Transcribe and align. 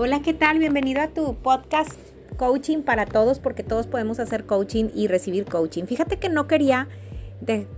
Hola, 0.00 0.22
¿qué 0.22 0.32
tal? 0.32 0.60
Bienvenido 0.60 1.02
a 1.02 1.08
tu 1.08 1.34
podcast 1.34 1.98
Coaching 2.36 2.82
para 2.82 3.04
Todos, 3.04 3.40
porque 3.40 3.64
todos 3.64 3.88
podemos 3.88 4.20
hacer 4.20 4.44
coaching 4.44 4.90
y 4.94 5.08
recibir 5.08 5.44
coaching. 5.44 5.86
Fíjate 5.86 6.20
que 6.20 6.28
no 6.28 6.46
quería 6.46 6.86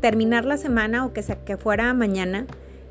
terminar 0.03 0.45
la 0.45 0.59
semana 0.59 1.07
o 1.07 1.15
que, 1.15 1.25
que 1.47 1.57
fuera 1.57 1.95
mañana 1.95 2.47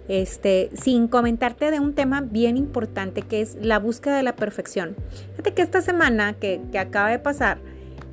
este, 0.07 0.71
sin 0.74 1.07
comentarte 1.07 1.70
de 1.70 1.80
un 1.80 1.94
tema 1.94 2.21
bien 2.21 2.57
importante 2.57 3.21
que 3.21 3.42
es 3.42 3.56
la 3.62 3.78
búsqueda 3.78 4.18
de 4.18 4.24
la 4.24 4.36
perfección. 4.36 4.96
Fíjate 5.34 5.54
que 5.54 5.61
esta 5.61 5.82
semana 5.82 6.34
que, 6.34 6.60
acaba 6.80 7.11
de 7.11 7.20
pasar, 7.20 7.60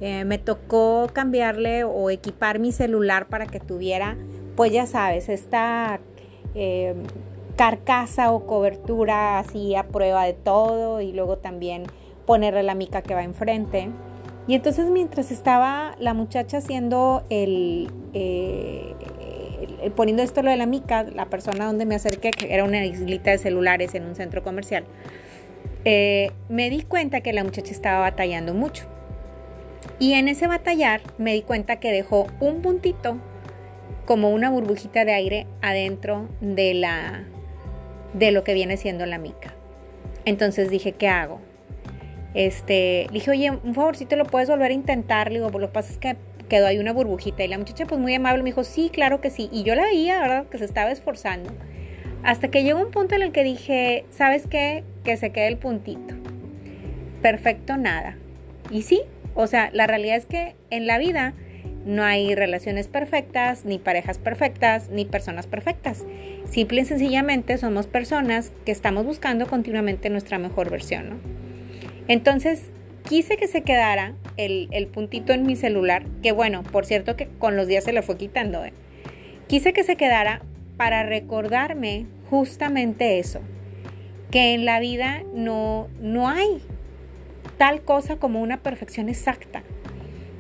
eh, 0.03 0.27
me 0.27 0.37
tocó 0.37 1.09
cambiarle 1.15 1.85
o 1.85 2.11
equipar 2.11 2.59
mi 2.59 2.73
celular 2.73 3.27
para 3.29 3.47
que 3.47 3.59
tuviera, 3.59 4.19
pues 4.55 4.71
ya 4.71 4.85
sabes, 4.85 5.31
esta 5.31 5.99
eh, 6.55 6.95
carcasa 7.57 8.33
o 8.33 8.47
cobertura 8.47 9.39
así 9.39 9.75
a 9.75 9.89
prueba 9.89 10.25
de 10.25 10.35
todo 10.35 11.01
y 11.01 11.13
luego 11.13 11.39
también 11.39 11.85
ponerle 12.27 12.63
la 12.63 12.75
mica 12.75 13.03
que 13.03 13.15
va 13.15 13.23
enfrente. 13.23 13.89
Y 14.47 14.55
entonces 14.55 14.91
mientras 14.91 15.31
estaba 15.31 15.97
la 15.99 16.15
muchacha 16.15 16.59
haciendo 16.59 17.25
el, 17.31 17.91
eh, 18.15 18.95
poniendo 19.97 20.23
esto 20.23 20.43
lo 20.43 20.51
de 20.51 20.57
la 20.57 20.67
mica, 20.67 21.03
la 21.03 21.27
persona 21.27 21.67
donde 21.67 21.87
me 21.87 21.97
acerqué, 21.97 22.31
que 22.31 22.53
era 22.55 22.65
una 22.65 22.85
islita 22.85 23.31
de 23.31 23.39
celulares 23.39 23.95
en 23.95 24.05
un 24.05 24.15
centro 24.15 24.43
comercial, 24.43 24.85
eh, 25.85 26.31
me 26.49 26.71
di 26.71 26.83
cuenta 26.83 27.21
que 27.21 27.33
la 27.33 27.43
muchacha 27.43 27.73
estaba 27.73 28.01
batallando 28.01 28.55
mucho. 28.55 28.85
Y 29.99 30.13
en 30.15 30.29
ese 30.29 30.47
batallar 30.47 31.01
me 31.19 31.33
di 31.33 31.43
cuenta 31.43 31.77
que 31.77 31.91
dejó 31.91 32.27
un 32.41 32.61
puntito 32.61 33.17
como 34.05 34.31
una 34.31 34.51
burbujita 34.51 35.05
de 35.05 35.13
aire 35.13 35.47
adentro 35.63 36.29
de 36.41 36.75
la, 36.75 37.25
de 38.19 38.31
lo 38.31 38.45
que 38.45 38.55
viene 38.55 38.77
siendo 38.77 39.07
la 39.07 39.19
mica. 39.19 39.55
Entonces 40.25 40.71
dije, 40.71 40.93
¿qué 40.93 41.09
hago? 41.09 41.41
Este, 42.35 43.07
dije, 43.13 43.31
oye, 43.31 43.51
un 43.51 43.75
favorcito 43.75 44.17
lo 44.17 44.25
puedes 44.25 44.49
volver 44.49 44.71
a 44.71 44.75
intentar. 44.75 45.31
Le 45.31 45.39
digo, 45.39 45.51
lo 45.51 45.69
que 45.69 45.73
pasa 45.73 45.93
es 45.93 45.99
que 45.99 46.17
quedó 46.49 46.67
ahí 46.67 46.79
una 46.79 46.93
burbujita. 46.93 47.45
Y 47.45 47.49
la 47.49 47.59
muchacha, 47.59 47.87
pues 47.87 48.01
muy 48.01 48.15
amable, 48.15 48.43
me 48.43 48.51
dijo, 48.51 48.65
sí, 48.65 48.91
claro 48.91 49.21
que 49.21 49.31
sí. 49.31 49.49
Y 49.53 49.63
yo 49.63 49.75
la 49.75 49.85
veía, 49.85 50.21
¿verdad? 50.21 50.47
Que 50.47 50.59
se 50.59 50.65
estaba 50.65 50.91
esforzando. 50.91 51.51
Hasta 52.23 52.49
que 52.49 52.65
llegó 52.65 52.81
un 52.81 52.91
punto 52.91 53.15
en 53.15 53.23
el 53.23 53.33
que 53.33 53.45
dije, 53.45 54.05
¿sabes 54.11 54.47
qué? 54.47 54.85
Que 55.05 55.17
se 55.17 55.31
quede 55.31 55.49
el 55.49 55.59
puntito. 55.59 56.15
Perfecto, 57.23 57.77
nada. 57.77 58.17
Y 58.71 58.83
sí, 58.83 59.03
o 59.35 59.47
sea, 59.47 59.71
la 59.73 59.87
realidad 59.87 60.17
es 60.17 60.27
que 60.27 60.57
en 60.71 60.87
la 60.87 60.99
vida 60.99 61.35
no 61.87 62.03
hay 62.03 62.35
relaciones 62.35 62.89
perfectas, 62.89 63.65
ni 63.65 63.79
parejas 63.79 64.19
perfectas, 64.19 64.91
ni 64.91 65.05
personas 65.05 65.47
perfectas. 65.47 66.05
Simple 66.51 66.83
y 66.83 66.85
sencillamente 66.85 67.57
somos 67.59 67.87
personas 67.87 68.53
que 68.65 68.73
estamos 68.73 69.07
buscando 69.07 69.47
continuamente 69.47 70.11
nuestra 70.11 70.39
mejor 70.39 70.69
versión. 70.69 71.11
¿no? 71.11 71.17
Entonces, 72.09 72.71
quise 73.09 73.37
que 73.37 73.47
se 73.47 73.63
quedara 73.63 74.15
el, 74.37 74.89
puntito 74.93 75.33
en 75.33 75.47
mi 75.47 75.55
celular, 75.55 76.05
que 76.23 76.33
bueno, 76.33 76.65
por 76.65 76.87
cierto 76.87 77.17
que 77.17 77.29
con 77.39 77.57
los 77.57 77.69
días 77.69 77.85
se 77.85 77.93
le 77.93 78.03
fue 78.03 78.19
quitando. 78.19 78.65
¿eh? 78.65 78.73
Quise 79.47 79.73
que 79.73 79.85
se 79.85 79.97
quedara 79.97 80.43
para 80.77 81.05
recordarme 81.05 82.07
justamente 82.29 83.21
eso, 83.21 83.41
que 84.33 84.55
en 84.55 84.65
la 84.65 84.81
vida 84.81 85.23
no, 85.35 85.89
no 86.01 86.29
hay 86.29 86.61
tal 87.59 87.83
cosa 87.83 88.17
como 88.17 88.43
una 88.43 88.59
perfección 88.59 89.09
exacta. 89.09 89.63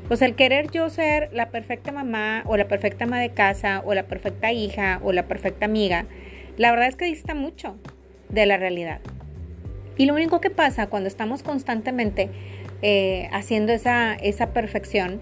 Pues 0.09 0.23
el 0.23 0.37
querer 0.37 0.71
yo 0.71 0.89
ser 0.89 1.31
la 1.33 1.51
perfecta 1.51 1.91
mamá 1.91 2.45
o 2.47 2.57
la 2.57 2.69
perfecta 2.69 3.05
ama 3.05 3.21
de 3.21 3.31
casa 3.31 3.83
o 3.85 3.93
la 3.93 4.05
perfecta 4.05 4.53
hija 4.53 5.01
o 5.03 5.13
la 5.13 5.27
perfecta 5.27 5.65
amiga, 5.65 6.07
la 6.57 6.71
verdad 6.71 6.87
es 6.87 6.97
que 6.97 7.07
dista 7.07 7.35
mucho 7.35 7.77
de 8.29 8.47
la 8.47 8.57
realidad. 8.57 9.01
Y 9.97 10.07
lo 10.07 10.15
único 10.15 10.41
que 10.41 10.51
pasa 10.51 10.87
cuando 10.89 11.09
estamos 11.09 11.43
constantemente 11.43 12.31
eh, 12.83 13.29
haciendo 13.33 13.73
esa, 13.73 14.15
esa 14.15 14.53
perfección, 14.53 15.21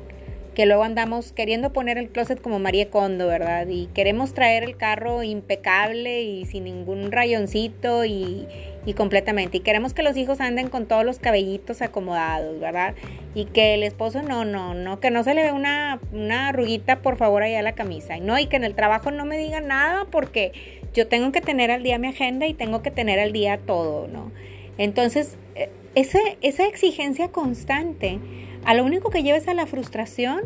que 0.55 0.67
luego 0.67 0.85
andamos 0.85 1.33
queriendo 1.33 1.73
poner 1.73 1.99
el 1.99 2.11
closet 2.11 2.41
como 2.41 2.59
María 2.59 2.89
Kondo, 2.91 3.27
¿verdad? 3.27 3.67
Y 3.69 3.87
queremos 3.89 4.35
traer 4.35 4.63
el 4.63 4.77
carro 4.77 5.23
impecable 5.23 6.23
y 6.23 6.45
sin 6.47 6.65
ningún 6.65 7.11
rayoncito 7.11 8.05
y, 8.05 8.47
completamente. 8.93 9.57
Y 9.57 9.61
queremos 9.61 9.95
que 9.95 10.03
los 10.03 10.17
hijos 10.19 10.41
anden 10.41 10.69
con 10.69 10.87
todos 10.87 11.05
los 11.05 11.19
cabellitos 11.19 11.81
acomodados, 11.81 12.61
¿verdad? 12.61 12.95
Y 13.35 13.47
que 13.47 13.75
el 13.75 13.83
esposo 13.83 14.23
no, 14.23 14.45
no, 14.45 14.75
no, 14.75 15.01
que 15.01 15.11
no 15.11 15.25
se 15.25 15.33
le 15.33 15.45
ve 15.45 15.53
una, 15.53 15.99
una 16.13 16.49
arruguita, 16.49 17.01
por 17.01 17.17
favor, 17.17 17.43
allá 17.43 17.61
a 17.61 17.63
la 17.63 17.75
camisa. 17.75 18.19
Y 18.19 18.21
no, 18.21 18.39
y 18.39 18.47
que 18.47 18.57
en 18.57 18.65
el 18.65 18.75
trabajo 18.75 19.11
no 19.11 19.25
me 19.25 19.39
digan 19.39 19.69
nada 19.69 20.05
porque 20.11 20.53
yo 20.93 21.09
tengo 21.09 21.33
que 21.33 21.41
tener 21.41 21.71
al 21.71 21.83
día 21.83 21.99
mi 21.99 22.09
agenda 22.09 22.47
y 22.47 22.53
tengo 22.53 22.83
que 22.83 22.91
tener 22.91 23.19
al 23.19 23.33
día 23.33 23.59
todo, 23.59 24.07
¿no? 24.07 24.31
Entonces, 24.77 25.39
eh, 25.55 25.71
esa 25.95 26.67
exigencia 26.67 27.29
constante 27.29 28.19
a 28.65 28.75
lo 28.75 28.85
único 28.85 29.11
que 29.11 29.23
lleva 29.23 29.39
es 29.39 29.49
a 29.49 29.55
la 29.55 29.67
frustración. 29.67 30.43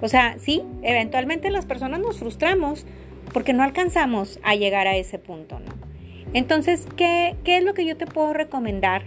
O 0.00 0.08
sea, 0.08 0.36
sí, 0.38 0.62
eventualmente 0.82 1.50
las 1.50 1.66
personas 1.66 2.00
nos 2.00 2.18
frustramos 2.18 2.86
porque 3.32 3.52
no 3.52 3.62
alcanzamos 3.62 4.38
a 4.42 4.54
llegar 4.54 4.86
a 4.86 4.96
ese 4.96 5.18
punto, 5.18 5.58
¿no? 5.60 5.87
Entonces, 6.34 6.86
¿qué, 6.96 7.36
es 7.44 7.64
lo 7.64 7.74
que 7.74 7.86
yo 7.86 7.96
te 7.96 8.06
puedo 8.06 8.32
recomendar 8.32 9.02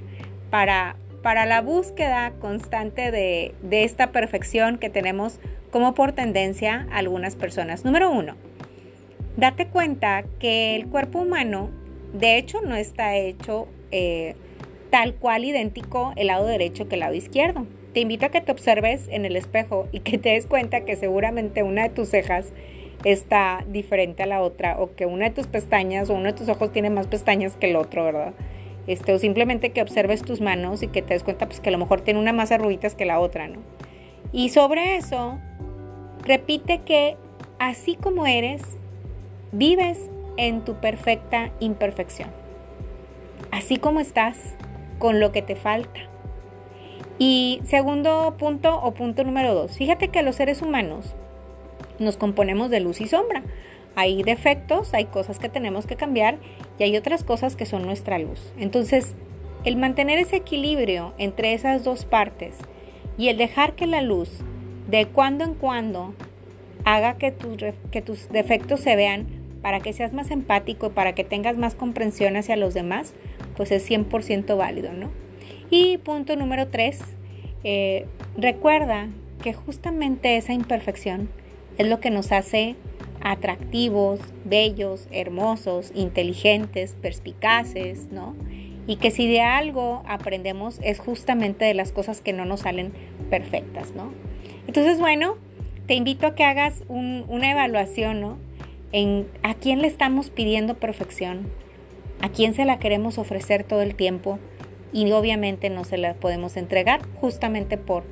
para, 0.49 0.95
para 1.21 1.45
la 1.45 1.61
búsqueda 1.61 2.31
constante 2.39 3.11
de, 3.11 3.53
de 3.61 3.83
esta 3.83 4.11
perfección 4.11 4.77
que 4.77 4.89
tenemos 4.89 5.39
como 5.71 5.93
por 5.93 6.13
tendencia 6.13 6.87
algunas 6.91 7.35
personas? 7.35 7.85
Número 7.85 8.11
uno, 8.11 8.35
date 9.37 9.67
cuenta 9.67 10.23
que 10.39 10.75
el 10.75 10.87
cuerpo 10.87 11.19
humano, 11.19 11.69
de 12.13 12.37
hecho, 12.37 12.61
no 12.61 12.75
está 12.75 13.15
hecho 13.15 13.67
eh, 13.91 14.35
tal 14.89 15.15
cual 15.15 15.45
idéntico 15.45 16.13
el 16.15 16.27
lado 16.27 16.45
derecho 16.45 16.87
que 16.87 16.95
el 16.95 17.01
lado 17.01 17.13
izquierdo. 17.13 17.65
Te 17.93 17.99
invito 17.99 18.25
a 18.25 18.29
que 18.29 18.41
te 18.41 18.51
observes 18.51 19.07
en 19.09 19.25
el 19.25 19.35
espejo 19.35 19.87
y 19.91 19.99
que 19.99 20.17
te 20.17 20.29
des 20.29 20.45
cuenta 20.45 20.85
que 20.85 20.95
seguramente 20.95 21.63
una 21.63 21.83
de 21.83 21.89
tus 21.89 22.09
cejas 22.09 22.53
está 23.03 23.63
diferente 23.67 24.23
a 24.23 24.25
la 24.25 24.41
otra 24.41 24.77
o 24.79 24.95
que 24.95 25.05
una 25.05 25.25
de 25.25 25.31
tus 25.31 25.47
pestañas 25.47 26.09
o 26.09 26.13
uno 26.13 26.25
de 26.25 26.33
tus 26.33 26.49
ojos 26.49 26.71
tiene 26.71 26.89
más 26.89 27.07
pestañas 27.07 27.55
que 27.55 27.69
el 27.69 27.75
otro, 27.75 28.03
¿verdad? 28.03 28.33
Este, 28.87 29.13
o 29.13 29.19
simplemente 29.19 29.71
que 29.71 29.81
observes 29.81 30.21
tus 30.23 30.41
manos 30.41 30.83
y 30.83 30.87
que 30.87 31.01
te 31.01 31.13
des 31.13 31.23
cuenta 31.23 31.45
pues 31.45 31.59
que 31.59 31.69
a 31.69 31.71
lo 31.71 31.77
mejor 31.77 32.01
tiene 32.01 32.19
una 32.19 32.33
más 32.33 32.51
arruguitas 32.51 32.95
que 32.95 33.05
la 33.05 33.19
otra, 33.19 33.47
¿no? 33.47 33.59
Y 34.31 34.49
sobre 34.49 34.95
eso, 34.95 35.39
repite 36.23 36.79
que 36.79 37.17
así 37.59 37.95
como 37.95 38.25
eres, 38.25 38.61
vives 39.51 40.09
en 40.37 40.61
tu 40.61 40.75
perfecta 40.75 41.51
imperfección. 41.59 42.29
Así 43.51 43.77
como 43.77 43.99
estás, 43.99 44.55
con 44.97 45.19
lo 45.19 45.31
que 45.31 45.41
te 45.41 45.55
falta. 45.55 45.99
Y 47.19 47.61
segundo 47.65 48.35
punto 48.37 48.81
o 48.81 48.93
punto 48.93 49.23
número 49.23 49.53
dos, 49.53 49.77
fíjate 49.77 50.07
que 50.07 50.23
los 50.23 50.37
seres 50.37 50.61
humanos 50.61 51.15
nos 52.01 52.17
componemos 52.17 52.69
de 52.69 52.79
luz 52.79 53.01
y 53.01 53.07
sombra. 53.07 53.43
Hay 53.95 54.23
defectos, 54.23 54.93
hay 54.93 55.05
cosas 55.05 55.39
que 55.39 55.49
tenemos 55.49 55.85
que 55.85 55.95
cambiar 55.95 56.37
y 56.79 56.83
hay 56.83 56.97
otras 56.97 57.23
cosas 57.23 57.55
que 57.55 57.65
son 57.65 57.85
nuestra 57.85 58.19
luz. 58.19 58.53
Entonces, 58.57 59.15
el 59.63 59.75
mantener 59.75 60.17
ese 60.17 60.37
equilibrio 60.37 61.13
entre 61.17 61.53
esas 61.53 61.83
dos 61.83 62.05
partes 62.05 62.55
y 63.17 63.27
el 63.29 63.37
dejar 63.37 63.73
que 63.75 63.85
la 63.85 64.01
luz 64.01 64.39
de 64.89 65.05
cuando 65.05 65.43
en 65.43 65.53
cuando 65.53 66.13
haga 66.85 67.17
que 67.17 67.31
tus, 67.31 68.29
defectos 68.29 68.79
se 68.79 68.95
vean 68.95 69.27
para 69.61 69.79
que 69.79 69.93
seas 69.93 70.13
más 70.13 70.31
empático 70.31 70.87
y 70.87 70.89
para 70.89 71.13
que 71.13 71.23
tengas 71.23 71.57
más 71.57 71.75
comprensión 71.75 72.35
hacia 72.35 72.55
los 72.55 72.73
demás, 72.73 73.13
pues 73.55 73.71
es 73.71 73.87
100% 73.87 74.57
válido, 74.57 74.91
¿no? 74.93 75.11
Y 75.69 75.99
punto 75.99 76.35
número 76.35 76.67
tres, 76.67 76.99
eh, 77.63 78.07
recuerda 78.35 79.09
que 79.43 79.53
justamente 79.53 80.37
esa 80.37 80.53
imperfección 80.53 81.29
es 81.77 81.87
lo 81.87 81.99
que 81.99 82.09
nos 82.09 82.31
hace 82.31 82.75
atractivos, 83.21 84.19
bellos, 84.45 85.07
hermosos, 85.11 85.91
inteligentes, 85.95 86.95
perspicaces, 87.01 88.11
¿no? 88.11 88.35
Y 88.87 88.95
que 88.95 89.11
si 89.11 89.27
de 89.27 89.41
algo 89.41 90.01
aprendemos 90.07 90.79
es 90.83 90.99
justamente 90.99 91.65
de 91.65 91.73
las 91.73 91.91
cosas 91.91 92.19
que 92.21 92.33
no 92.33 92.45
nos 92.45 92.61
salen 92.61 92.91
perfectas, 93.29 93.93
¿no? 93.95 94.11
Entonces, 94.67 94.99
bueno, 94.99 95.35
te 95.85 95.93
invito 95.93 96.27
a 96.27 96.35
que 96.35 96.43
hagas 96.43 96.83
una 96.87 97.51
evaluación, 97.51 98.21
¿no? 98.21 98.37
En 98.91 99.27
a 99.43 99.53
quién 99.53 99.81
le 99.81 99.87
estamos 99.87 100.29
pidiendo 100.29 100.75
perfección, 100.75 101.47
a 102.21 102.29
quién 102.29 102.53
se 102.53 102.65
la 102.65 102.79
queremos 102.79 103.17
ofrecer 103.17 103.63
todo 103.63 103.81
el 103.81 103.95
tiempo 103.95 104.39
y 104.93 105.09
obviamente 105.11 105.69
no 105.69 105.83
se 105.83 105.97
la 105.97 106.15
podemos 106.15 106.57
entregar 106.57 107.01
justamente 107.19 107.77
por, 107.77 108.03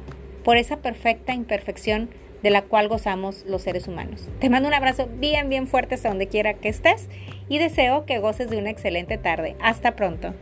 por 0.43 0.57
esa 0.57 0.77
perfecta 0.77 1.33
imperfección 1.33 2.09
de 2.43 2.49
la 2.49 2.63
cual 2.63 2.87
gozamos 2.87 3.45
los 3.45 3.63
seres 3.63 3.87
humanos. 3.87 4.29
Te 4.39 4.49
mando 4.49 4.67
un 4.67 4.73
abrazo 4.73 5.07
bien, 5.11 5.49
bien 5.49 5.67
fuerte 5.67 5.95
hasta 5.95 6.09
donde 6.09 6.27
quiera 6.27 6.53
que 6.55 6.69
estés 6.69 7.09
y 7.47 7.57
deseo 7.57 8.05
que 8.05 8.19
goces 8.19 8.49
de 8.49 8.57
una 8.57 8.69
excelente 8.69 9.17
tarde. 9.17 9.55
Hasta 9.61 9.95
pronto. 9.95 10.33